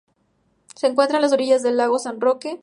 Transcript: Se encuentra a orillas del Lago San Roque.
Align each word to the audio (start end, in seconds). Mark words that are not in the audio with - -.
Se 0.73 0.87
encuentra 0.87 1.19
a 1.19 1.29
orillas 1.31 1.61
del 1.61 1.77
Lago 1.77 1.99
San 1.99 2.19
Roque. 2.19 2.59